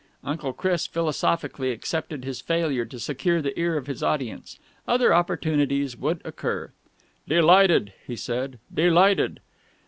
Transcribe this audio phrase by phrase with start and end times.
[0.23, 4.57] Uncle Chris philosophically accepted his failure to secure the ear of his audience.
[4.87, 6.71] Other opportunities would occur.
[7.27, 8.57] "Delighted," he said.
[8.73, 9.41] "Delighted."